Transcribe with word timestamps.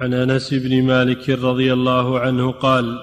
عن 0.00 0.14
أنس 0.14 0.54
بن 0.54 0.82
مالك 0.82 1.30
رضي 1.30 1.72
الله 1.72 2.20
عنه 2.20 2.52
قال 2.52 2.98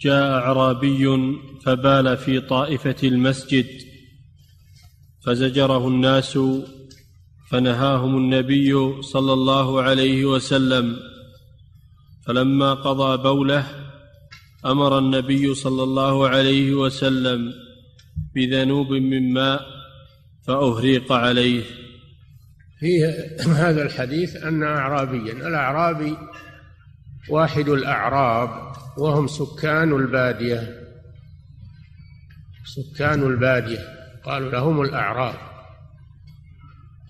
جاء 0.00 0.32
أعرابي 0.32 1.36
فبال 1.64 2.16
في 2.16 2.40
طائفة 2.40 2.96
المسجد 3.04 3.66
فزجره 5.26 5.88
الناس 5.88 6.38
فنهاهم 7.50 8.16
النبي 8.16 9.02
صلى 9.02 9.32
الله 9.32 9.82
عليه 9.82 10.24
وسلم. 10.24 10.96
فلما 12.26 12.74
قضى 12.74 13.22
بوله 13.22 13.66
أمر 14.66 14.98
النبي 14.98 15.54
صلى 15.54 15.82
الله 15.82 16.28
عليه 16.28 16.74
وسلم 16.74 17.52
بذنوب 18.34 18.92
من 18.92 19.32
ماء 19.32 19.66
فأهريق 20.46 21.12
عليه. 21.12 21.87
فيه 22.80 23.06
هذا 23.66 23.82
الحديث 23.82 24.36
أن 24.36 24.62
اعرابيا 24.62 25.32
الأعرابي 25.32 26.16
واحد 27.28 27.68
الأعراب 27.68 28.50
وهم 28.98 29.26
سكان 29.26 29.92
البادية. 29.92 30.88
سكان 32.64 33.22
البادية 33.22 33.78
قالوا 34.24 34.52
لهم 34.52 34.80
الأعراب. 34.82 35.34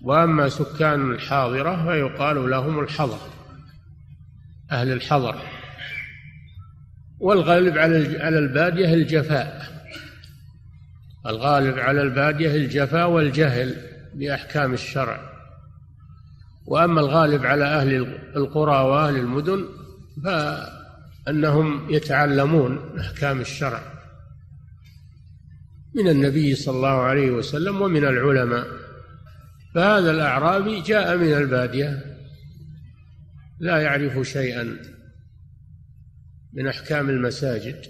وأما 0.01 0.49
سكان 0.49 1.11
الحاضرة 1.11 1.85
فيقال 1.85 2.49
لهم 2.49 2.79
الحضر 2.79 3.19
أهل 4.71 4.91
الحضر. 4.91 5.35
والغالب 7.19 7.77
على 7.77 8.19
على 8.19 8.39
البادية 8.39 8.93
الجفاء. 8.93 9.69
الغالب 11.25 11.79
على 11.79 12.01
البادية 12.01 12.55
الجفاء 12.55 13.09
والجهل 13.09 13.75
بأحكام 14.13 14.73
الشرع. 14.73 15.28
وأما 16.69 17.01
الغالب 17.01 17.45
على 17.45 17.65
أهل 17.65 17.95
القرى 18.35 18.83
وأهل 18.89 19.15
المدن 19.15 19.65
فأنهم 20.23 21.89
يتعلمون 21.89 22.99
أحكام 22.99 23.41
الشرع 23.41 23.81
من 25.95 26.07
النبي 26.07 26.55
صلى 26.55 26.75
الله 26.75 27.01
عليه 27.01 27.31
وسلم 27.31 27.81
ومن 27.81 28.05
العلماء 28.05 28.67
فهذا 29.75 30.11
الأعرابي 30.11 30.81
جاء 30.81 31.17
من 31.17 31.33
البادية 31.33 32.15
لا 33.59 33.77
يعرف 33.81 34.27
شيئا 34.27 34.77
من 36.53 36.67
أحكام 36.67 37.09
المساجد 37.09 37.85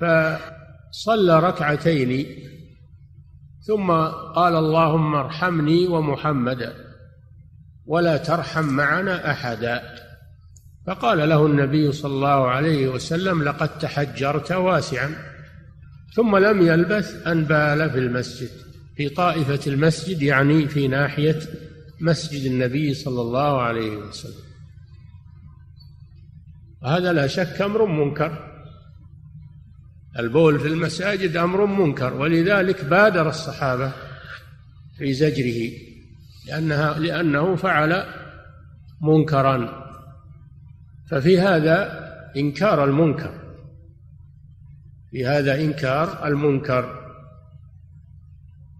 فصلى 0.00 1.40
ركعتين 1.40 2.26
ثم 3.66 3.90
قال 4.34 4.56
اللهم 4.56 5.14
ارحمني 5.14 5.86
ومحمدا 5.86 6.74
ولا 7.86 8.16
ترحم 8.16 8.64
معنا 8.64 9.30
أحدا. 9.30 9.82
فقال 10.86 11.28
له 11.28 11.46
النبي 11.46 11.92
صلى 11.92 12.14
الله 12.14 12.48
عليه 12.48 12.88
وسلم 12.88 13.42
لقد 13.42 13.78
تحجرت 13.78 14.52
واسعا. 14.52 15.10
ثم 16.14 16.36
لم 16.36 16.66
يلبث 16.66 17.26
أن 17.26 17.44
بال 17.44 17.90
في 17.90 17.98
المسجد 17.98 18.50
في 18.96 19.08
طائفة 19.08 19.60
المسجد 19.66 20.22
يعني 20.22 20.68
في 20.68 20.88
ناحية 20.88 21.40
مسجد 22.00 22.52
النبي 22.52 22.94
صلى 22.94 23.20
الله 23.20 23.62
عليه 23.62 23.96
وسلم. 23.96 24.46
هذا 26.84 27.12
لا 27.12 27.26
شك 27.26 27.62
أمر 27.62 27.84
منكر. 27.86 28.55
البول 30.18 30.60
في 30.60 30.68
المساجد 30.68 31.36
أمر 31.36 31.66
منكر 31.66 32.14
ولذلك 32.14 32.84
بادر 32.84 33.28
الصحابة 33.28 33.92
في 34.98 35.12
زجره 35.12 35.72
لانها 36.46 36.98
لأنه 36.98 37.56
فعل 37.56 38.04
منكرا. 39.00 39.86
ففي 41.10 41.40
هذا 41.40 42.06
إنكار 42.36 42.84
المنكر 42.84 43.40
في 45.10 45.26
هذا 45.26 45.60
إنكار 45.60 46.26
المنكر 46.26 47.12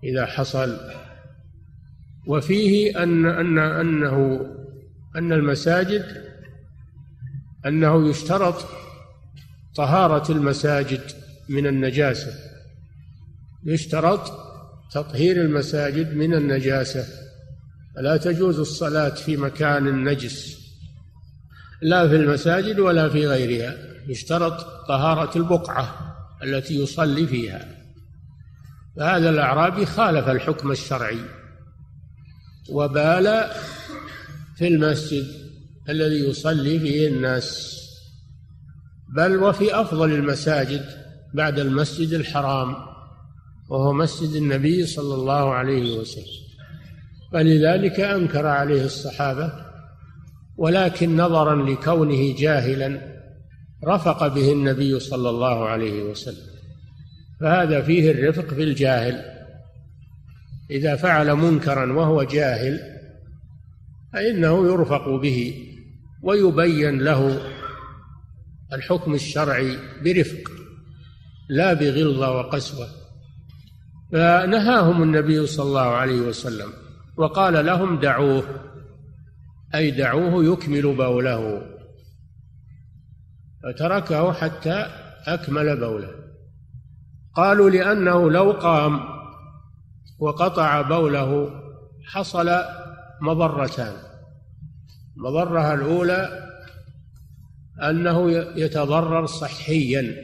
إذا 0.04 0.26
حصل. 0.26 0.78
وفيه 2.26 3.02
ان 3.02 3.26
ان 3.26 3.58
انه 3.58 4.46
أن 5.16 5.32
المساجد 5.32 6.24
أنه 7.66 8.08
يشترط 8.08 8.64
طهارة 9.76 10.32
المساجد. 10.32 11.25
من 11.48 11.66
النجاسة. 11.66 12.34
يشترط 13.64 14.32
تطهير 14.92 15.40
المساجد 15.40 16.14
من 16.14 16.34
النجاسة. 16.34 17.06
فلا 17.96 18.16
تجوز 18.16 18.58
الصلاة 18.58 19.08
في 19.08 19.36
مكان 19.36 20.04
نجس 20.04 20.56
لا 21.82 22.08
في 22.08 22.16
المساجد 22.16 22.78
ولا 22.78 23.08
في 23.08 23.26
غيرها. 23.26 23.76
يشترط 24.08 24.60
طهارة 24.88 25.38
البقعة 25.38 26.16
التي 26.42 26.82
يصلي 26.82 27.26
فيها. 27.26 27.76
فهذا 28.96 29.30
الأعرابي 29.30 29.86
خالف 29.86 30.28
الحكم 30.28 30.70
الشرعي. 30.70 31.20
وبال 32.70 33.50
في 34.56 34.68
المسجد 34.68 35.26
الذي 35.88 36.28
يصلي 36.28 36.78
فيه 36.80 37.08
الناس. 37.08 37.76
بل 39.16 39.36
وفي 39.36 39.80
أفضل 39.80 40.12
المساجد 40.12 41.05
بعد 41.36 41.58
المسجد 41.58 42.12
الحرام 42.12 42.76
وهو 43.68 43.92
مسجد 43.92 44.36
النبي 44.36 44.86
صلى 44.86 45.14
الله 45.14 45.54
عليه 45.54 45.98
وسلم. 45.98 46.46
فلذلك 47.32 48.00
أنكر 48.00 48.46
عليه 48.46 48.84
الصحابة 48.84 49.52
ولكن 50.56 51.16
نظرا 51.16 51.70
لكونه 51.70 52.36
جاهلا 52.38 53.00
رفق 53.84 54.26
به 54.26 54.52
النبي 54.52 55.00
صلى 55.00 55.30
الله 55.30 55.68
عليه 55.68 56.02
وسلم. 56.02 56.46
فهذا 57.40 57.82
فيه 57.82 58.10
الرفق 58.10 58.54
في 58.54 58.62
الجاهل. 58.62 59.24
إذا 60.70 60.96
فعل 60.96 61.34
منكرا 61.34 61.92
وهو 61.92 62.22
جاهل 62.22 62.80
فإنه 64.12 64.66
يرفق 64.66 65.08
به 65.08 65.54
ويبين 66.22 66.98
له 66.98 67.40
الحكم 68.72 69.14
الشرعي 69.14 69.78
برفق. 70.04 70.65
لا 71.48 71.72
بغلظة 71.72 72.30
وقسوة. 72.30 72.86
فنهاهم 74.12 75.02
النبي 75.02 75.46
صلى 75.46 75.66
الله 75.66 75.80
عليه 75.80 76.20
وسلم 76.20 76.72
وقال 77.16 77.66
لهم 77.66 78.00
دعوه 78.00 78.42
أي 79.74 79.90
دعوه 79.90 80.44
يكمل 80.44 80.96
بوله. 80.96 81.62
فتركه 83.62 84.32
حتى 84.32 84.86
أكمل 85.26 85.80
بوله. 85.80 86.10
قالوا 87.34 87.70
لأنه 87.70 88.30
لو 88.30 88.52
قام 88.52 89.00
وقطع 90.18 90.80
بوله 90.80 91.50
حصل 92.06 92.50
مضرتان. 93.20 93.92
المضرة 95.16 95.74
الأولى 95.74 96.46
أنه 97.82 98.30
يتضرر 98.56 99.26
صحيا. 99.26 100.14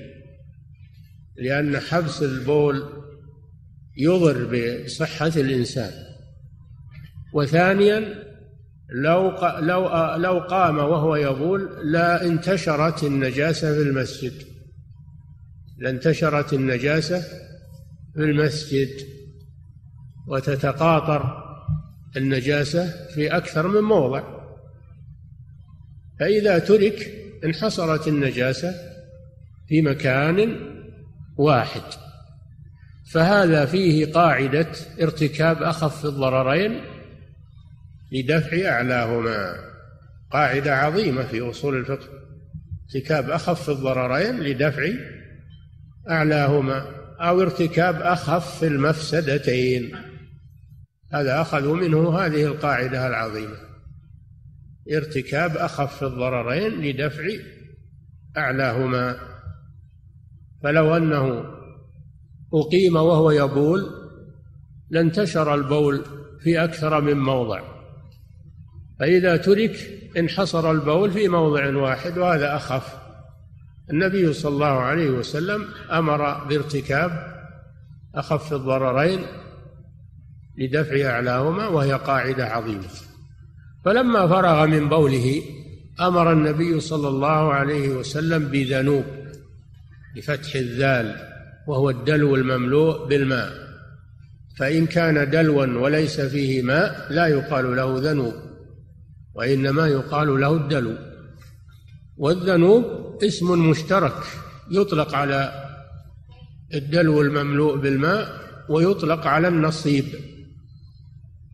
لأن 1.37 1.79
حبس 1.79 2.23
البول 2.23 2.83
يضر 3.97 4.45
بصحة 4.85 5.33
الإنسان. 5.37 5.93
وثانيا 7.35 8.23
لو 8.91 9.31
لو 9.59 10.17
لو 10.17 10.39
قام 10.39 10.79
وهو 10.79 11.17
يبول 11.17 11.93
لا 11.93 12.27
انتشرت 12.27 13.05
النجاسة 13.05 13.75
في 13.75 13.83
المسجد. 13.83 14.33
لانتشرت 15.79 16.53
النجاسة 16.53 17.21
في 18.15 18.21
المسجد. 18.21 18.89
وتتقاطر 20.29 21.43
النجاسة 22.17 23.07
في 23.15 23.37
أكثر 23.37 23.69
من 23.69 23.81
موضع. 23.81 24.43
فإذا 26.21 26.59
ترك 26.59 27.13
انحصرت 27.45 28.09
النجاسة 28.09 28.75
في 29.69 29.83
مكان 29.83 30.72
واحد. 31.37 31.83
فهذا 33.13 33.67
فيه 33.67 34.13
قاعدة 34.13 34.69
ارتكاب 35.01 35.63
أخف 35.63 36.05
الضررين 36.05 36.81
لدفع 38.13 38.69
أعلاهما 38.69 39.55
قاعدة 40.31 40.77
عظيمة 40.77 41.23
في 41.23 41.41
أصول 41.41 41.77
الفقه. 41.77 42.09
ارتكاب 42.95 43.31
أخف 43.31 43.71
الضررين 43.71 44.41
لدفع 44.41 44.89
أعلاهما 46.11 46.87
أو 47.21 47.41
ارتكاب 47.43 48.03
أخف 48.03 48.65
المفسدتين. 48.65 49.97
هذا 51.13 51.41
أخذوا 51.41 51.77
منه 51.77 52.19
هذه 52.19 52.45
القاعدة 52.45 53.07
العظيمة. 53.07 53.57
ارتكاب 54.93 55.57
أخف 55.57 56.05
الضررين 56.05 56.73
لدفع 56.73 57.25
أعلاهما. 58.37 59.19
فلو 60.63 60.97
أنه 60.97 61.45
أقيم 62.55 62.97
وهو 62.97 63.31
يبول 63.31 63.91
لانتشر 64.91 65.55
البول 65.55 66.05
في 66.41 66.65
أكثر 66.65 67.01
من 67.01 67.19
موضع. 67.19 67.63
فإذا 69.01 69.37
ترك 69.37 69.77
انحصر 70.19 70.71
البول 70.71 71.11
في 71.11 71.29
موضع 71.29 71.77
واحد 71.77 72.19
وهذا 72.19 72.57
أخف. 72.57 72.99
النبي 73.91 74.33
صلى 74.33 74.53
الله 74.55 74.67
عليه 74.67 75.11
وسلم 75.11 75.65
أمر 75.93 76.45
بارتكاب 76.45 77.11
أخف 78.15 78.53
الضررين 78.53 79.21
لدفع 80.59 81.11
أعلاهما 81.11 81.69
وهي 81.69 81.93
قاعدة 81.93 82.47
عظيمة. 82.47 82.89
فلما 83.85 84.29
فرغ 84.29 84.67
من 84.67 84.89
بوله 84.89 85.43
أمر 86.01 86.33
النبي 86.33 86.81
صلى 86.81 87.09
الله 87.09 87.53
عليه 87.53 87.89
وسلم 87.89 88.49
بذنوب. 88.49 89.05
بفتح 90.17 90.55
الذال 90.55 91.17
وهو 91.69 91.91
الدلو 91.91 92.35
المملوء 92.35 93.07
بالماء. 93.09 93.53
فإن 94.59 94.87
كان 94.87 95.31
دلوا 95.31 95.67
وليس 95.67 96.21
فيه 96.21 96.63
ماء 96.63 97.13
لا 97.13 97.27
يقال 97.27 97.77
له 97.77 97.99
ذنوب 97.99 98.35
وإنما 99.35 99.87
يقال 99.87 100.41
له 100.41 100.57
الدلو. 100.57 100.97
والذنوب 102.17 102.85
اسم 103.25 103.71
مشترك 103.71 104.17
يطلق 104.71 105.15
على 105.15 105.69
الدلو 106.75 107.23
المملوء 107.23 107.77
بالماء 107.77 108.29
ويطلق 108.69 109.27
على 109.27 109.49
النصيب 109.49 110.05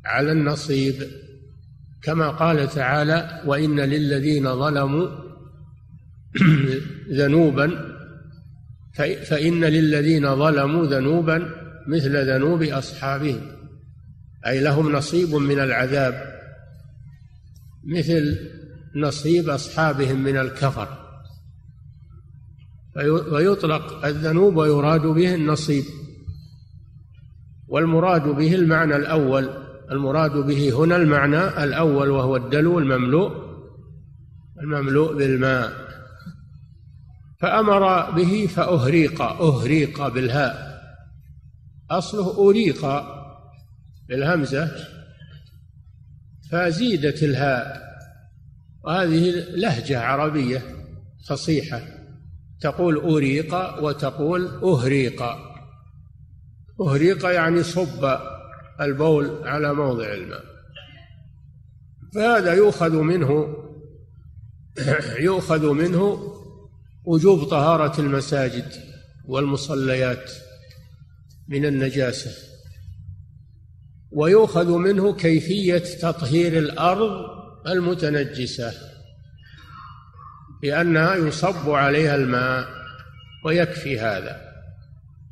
على 0.04 0.32
النصيب. 0.32 0.94
كما 2.02 2.28
قال 2.28 2.68
تعالى 2.68 3.42
وإن 3.46 3.80
للذين 3.80 4.54
ظلموا 4.58 5.08
ذنوبا 7.18 7.97
فإن 8.94 9.64
للذين 9.64 10.36
ظلموا 10.36 10.86
ذنوبا 10.86 11.50
مثل 11.86 12.30
ذنوب 12.30 12.62
أصحابهم. 12.62 13.40
أي 14.46 14.60
لهم 14.60 14.92
نصيب 14.92 15.34
من 15.34 15.58
العذاب 15.58 16.38
مثل 17.84 18.38
نصيب 18.96 19.48
أصحابهم 19.48 20.24
من 20.24 20.36
الكفر. 20.36 20.88
ويطلق 23.32 24.04
الذنوب 24.06 24.56
ويراد 24.56 25.02
به 25.02 25.34
النصيب. 25.34 25.84
والمراد 27.68 28.22
به 28.22 28.54
المعنى 28.54 28.96
الأول 28.96 29.50
المراد 29.90 30.32
به 30.32 30.72
هنا 30.72 30.96
المعنى 30.96 31.64
الأول 31.64 32.10
وهو 32.10 32.36
الدلو 32.36 32.78
المملوء 32.78 33.32
المملوء 34.62 35.16
بالماء. 35.16 35.87
فأمر 37.40 38.10
به 38.10 38.46
فأهريق 38.46 39.22
أهريق 39.22 40.08
بالهاء. 40.08 40.78
أصله 41.90 42.48
أريق 42.48 42.86
بالهمزة 44.08 44.70
فزيدت 46.50 47.22
الهاء. 47.22 47.88
وهذه 48.84 49.30
لهجة 49.50 50.00
عربية 50.00 50.62
فصيحة 51.28 51.82
تقول 52.60 52.96
أريق 52.96 53.82
وتقول 53.82 54.46
أهريق. 54.46 55.22
أهريق 56.80 57.24
يعني 57.26 57.62
صب 57.62 58.18
البول 58.80 59.48
على 59.48 59.74
موضع 59.74 60.12
الماء. 60.14 60.44
فهذا 62.14 62.52
يؤخذ 62.54 62.96
منه 62.96 63.56
يؤخذ 65.18 65.72
منه 65.72 66.27
وجوب 67.08 67.44
طهارة 67.44 68.00
المساجد 68.00 68.72
والمصليات 69.24 70.32
من 71.48 71.64
النجاسة. 71.66 72.30
ويؤخذ 74.10 74.68
منه 74.76 75.12
كيفية 75.12 75.78
تطهير 75.78 76.58
الأرض 76.58 77.10
المتنجسة 77.66 78.72
لأنها 80.62 81.14
يصب 81.14 81.70
عليها 81.70 82.14
الماء 82.14 82.68
ويكفي 83.44 84.00
هذا. 84.00 84.40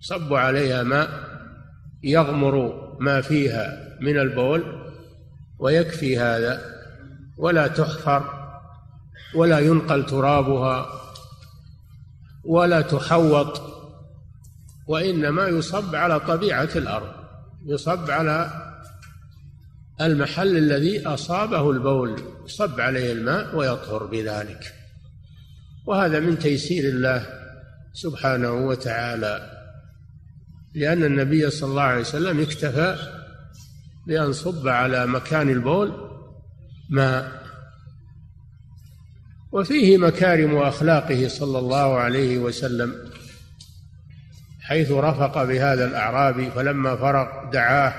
صب 0.01 0.35
عليها 0.35 0.83
ماء 0.83 1.09
يغمر 2.03 2.97
ما 3.01 3.21
فيها 3.21 3.97
من 4.01 4.19
البول 4.19 4.89
ويكفي 5.59 6.19
هذا 6.19 6.61
ولا 7.39 7.67
تحفر 7.67 8.25
ولا 9.35 9.59
ينقل 9.59 10.07
ترابها 10.07 11.06
ولا 12.47 12.81
تحوط 12.81 13.63
وإنما 14.87 15.49
يصب 15.49 15.95
على 15.95 16.21
طبيعة 16.21 16.69
الأرض 16.77 17.13
يصب 17.67 18.11
على 18.11 18.63
المحل 20.01 20.57
الذي 20.57 21.07
أصابه 21.07 21.71
البول 21.71 22.21
يصب 22.45 22.81
عليه 22.81 23.13
الماء 23.13 23.57
ويطهر 23.57 24.07
بذلك. 24.07 24.75
وهذا 25.87 26.21
من 26.21 26.39
تيسير 26.39 26.85
الله 26.85 27.27
سبحانه 27.93 28.53
وتعالى 28.53 29.51
لأن 30.75 31.05
النبي 31.05 31.51
صلى 31.51 31.71
الله 31.71 31.83
عليه 31.83 32.01
وسلم 32.01 32.41
اكتفى 32.41 32.97
بأن 34.07 34.33
صب 34.33 34.69
على 34.69 35.07
مكان 35.07 35.49
البول 35.49 36.11
ماء. 36.91 37.46
وفيه 39.53 39.97
مكارم 39.99 40.57
أخلاقه 40.57 41.29
صلى 41.29 41.59
الله 41.59 41.95
عليه 41.99 42.39
وسلم 42.39 42.95
حيث 44.61 44.91
رفق 44.91 45.45
بهذا 45.45 45.85
الأعرابي 45.85 46.51
فلما 46.51 46.97
فرغ 46.97 47.51
دعاه 47.51 47.95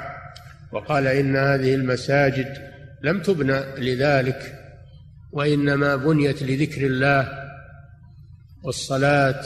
وقال 0.72 1.08
إن 1.08 1.36
هذه 1.36 1.76
المساجد 1.76 2.54
لم 3.04 3.22
تبنى 3.22 3.62
لذلك 3.78 4.54
وإنما 5.32 5.96
بنيت 5.96 6.44
لذكر 6.44 6.86
الله 6.86 7.30
والصلاة 8.64 9.42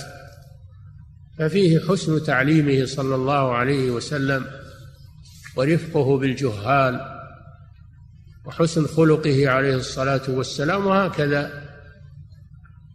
ففيه 1.38 1.80
حسن 1.90 2.24
تعليمه 2.24 2.86
صلى 2.86 3.16
الله 3.16 3.56
عليه 3.56 3.92
وسلم 3.92 4.46
ورفقه 5.56 6.18
بالجهال 6.18 7.22
وحسن 8.46 8.88
خلقه 8.88 9.50
عليه 9.50 9.76
الصلاة 9.76 10.22
والسلام 10.30 10.88
وهكذا 10.88 11.71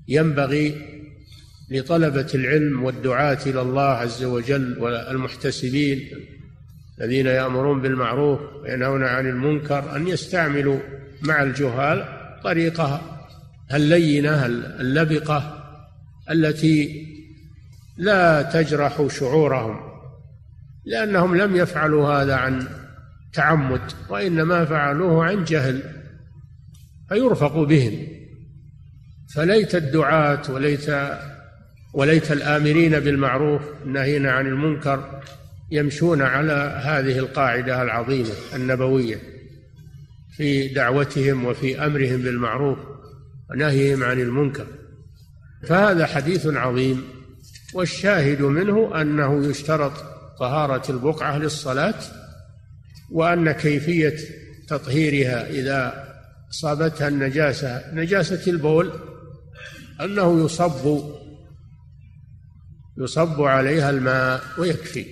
ينبغي 0.09 0.97
لطلبة 1.71 2.27
العلم 2.35 2.85
والدعاة 2.85 3.39
إلى 3.47 3.61
الله 3.61 3.83
عز 3.83 4.25
وجل 4.25 4.79
والمحتسبين 4.79 6.11
الذين 7.01 7.27
يأمرون 7.27 7.81
بالمعروف 7.83 8.41
وينهون 8.63 9.03
عن 9.03 9.27
المنكر 9.27 9.97
أن 9.97 10.09
يستعملوا 10.09 10.79
مع 11.23 11.43
الجهال 11.43 12.05
طريقه 12.45 13.19
اللينة 13.75 14.47
اللبقة 14.47 15.65
التي 16.31 17.07
لا 17.97 18.43
تجرح 18.43 19.07
شعورهم 19.07 19.81
لأنهم 20.85 21.37
لم 21.37 21.57
يفعلوا 21.57 22.09
هذا 22.09 22.35
عن 22.35 22.69
تعمد 23.33 23.81
وإنما 24.09 24.65
فعلوه 24.65 25.25
عن 25.25 25.45
جهل 25.45 25.83
فيرفق 27.09 27.59
بهم. 27.59 28.16
فليت 29.35 29.75
الدعاة 29.75 30.43
وليت 30.51 30.91
وليت 31.93 32.33
الآمرين 32.33 33.01
بالمعروف 33.01 33.63
الناهين 33.85 34.27
عن 34.27 34.47
المنكر 34.47 35.21
يمشون 35.71 36.23
على 36.23 36.81
هذه 36.85 37.19
القاعدة 37.19 37.83
العظيمة 37.83 38.31
النبوية 38.55 39.21
في 40.37 40.69
دعوتهم 40.69 41.45
وفي 41.45 41.87
أمرهم 41.87 42.23
بالمعروف 42.23 42.79
ونهيهم 43.51 44.03
عن 44.05 44.21
المنكر. 44.21 44.67
فهذا 45.67 46.07
حديث 46.07 46.47
عظيم 46.47 47.05
والشاهد 47.75 48.43
منه 48.43 49.01
أنه 49.01 49.47
يشترط 49.47 49.93
طهارة 50.39 50.91
البقعة 50.91 51.39
للصلاة 51.39 51.95
وأن 53.11 53.53
كيفية 53.53 54.17
تطهيرها 54.69 55.51
إذا 55.51 56.07
أصابتها 56.51 57.09
النجاسة 57.09 57.95
نجاسة 57.95 58.51
البول 58.51 58.93
أنه 60.01 60.45
يصب 60.45 61.01
يصب 62.99 63.43
عليها 63.43 63.91
الماء 63.91 64.41
ويكفي. 64.59 65.07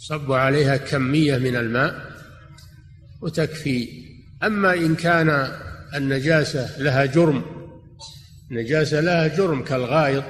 يصب 0.00 0.32
عليها 0.32 0.76
كمية 0.76 1.38
من 1.38 1.56
الماء 1.56 1.94
وتكفي. 3.22 3.88
أما 4.42 4.74
إن 4.74 4.94
كان 4.94 5.52
النجاسة 5.94 6.82
لها 6.82 7.04
جرم 7.04 7.44
نجاسة 8.50 9.00
لها 9.00 9.26
جرم 9.26 9.64
كالغائط 9.64 10.24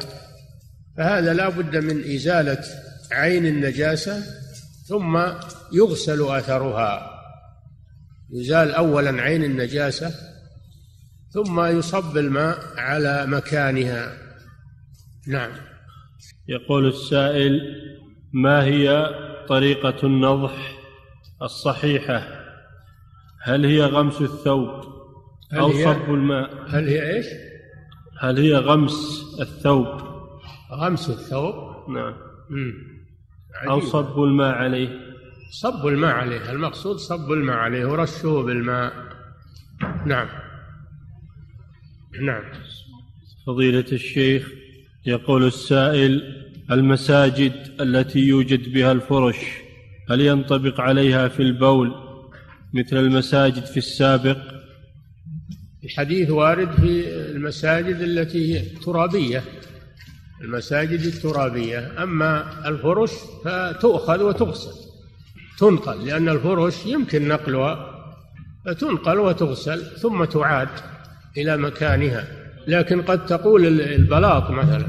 فهذا 0.97 1.35
لا 1.35 1.49
بد 1.49 1.77
من 1.77 2.15
إزالة 2.15 2.65
عين 3.13 3.47
النجاسة 3.47 4.23
ثم 4.89 5.23
يغسل 5.73 6.23
أثرها. 6.23 7.13
يزال 8.33 8.75
أولا 8.75 9.23
عين 9.23 9.45
النجاسة 9.45 10.32
ثم 11.33 11.61
يصب 11.61 12.17
الماء 12.17 12.59
على 12.77 13.27
مكانها. 13.27 14.13
نعم. 15.29 15.51
يقول 16.49 16.87
السائل 16.87 17.61
ما 18.33 18.65
هي 18.65 19.11
طريقة 19.49 20.07
النضح 20.07 20.79
الصحيحة؟ 21.43 22.23
هل 23.43 23.67
هي 23.67 23.83
غمس 23.83 24.21
الثوب 24.21 24.69
أو 25.53 25.73
صب 25.73 26.15
الماء؟ 26.15 26.51
هل 26.69 26.89
هي 26.89 27.17
إيش؟ 27.17 27.27
هل 28.21 28.39
هي 28.39 28.57
غمس 28.57 29.25
الثوب؟ 29.41 29.87
غمس 30.73 31.11
الثوب؟ 31.11 31.55
نعم. 31.91 32.15
أو. 33.71 33.81
صب 33.81 34.23
الماء 34.23 34.55
عليه؟ 34.55 34.89
صب 35.51 35.87
الماء 35.87 36.15
عليه. 36.15 36.51
المقصود 36.51 36.97
صب 36.97 37.33
الماء 37.33 37.57
عليه 37.57 37.87
ورشه 37.87 38.43
بالماء. 38.43 38.93
نعم. 40.07 40.42
نعم. 42.21 42.43
فضيلة 43.47 43.85
الشيخ 43.93 44.49
يقول 45.07 45.47
السائل 45.47 46.43
المساجد 46.71 47.53
التي 47.81 48.19
يوجد 48.19 48.73
بها 48.73 48.93
الفرش 48.93 49.37
هل 50.11 50.21
ينطبق 50.21 50.81
عليها 50.81 51.29
في 51.29 51.41
البول 51.41 51.95
مثل 52.75 52.97
المساجد 52.97 53.65
في 53.65 53.77
السابق؟ 53.77 54.39
الحديث 55.85 56.31
وارد 56.31 56.73
في 56.73 57.09
المساجد 57.31 57.97
التي 58.01 58.55
هي 58.55 58.63
ترابية 58.85 59.43
المساجد 60.41 61.01
الترابية. 61.01 62.03
أما 62.03 62.69
الفرش 62.69 63.11
فتؤخذ 63.45 64.23
وتغسل 64.23 64.93
تنقل 65.59 66.07
لأن 66.07 66.29
الفرش 66.29 66.87
يمكن 66.87 67.29
نقلها 67.29 67.89
فتنقل 68.67 69.19
وتغسل 69.19 69.99
ثم 69.99 70.25
تعاد. 70.25 70.69
إلى 71.37 71.57
مكانها. 71.57 72.25
لكن 72.67 73.03
قد 73.03 73.27
تقول 73.27 73.81
البلاط 73.81 74.51
مثلا 74.51 74.87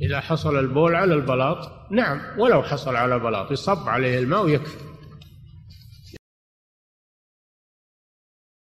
إذا 0.00 0.20
حصل 0.20 0.58
البول 0.58 0.94
على 0.94 1.14
البلاط 1.14 1.72
نعم 1.90 2.20
ولو 2.38 2.62
حصل 2.62 2.96
على 2.96 3.18
بلاط 3.18 3.52
يصب 3.52 3.88
عليه 3.88 4.18
الماء 4.18 4.44
ويكفي. 4.44 4.89